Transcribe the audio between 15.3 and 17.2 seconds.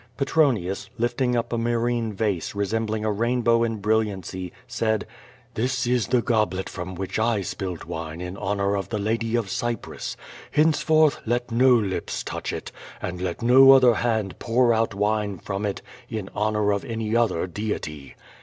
from it in honor of any